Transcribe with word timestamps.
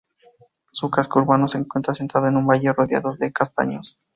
Su 0.71 0.89
casco 0.89 1.19
urbano 1.19 1.47
se 1.47 1.59
encuentra 1.59 1.91
asentado 1.91 2.25
en 2.25 2.35
un 2.35 2.47
valle 2.47 2.73
rodeado 2.73 3.13
de 3.15 3.31
castaños. 3.31 3.99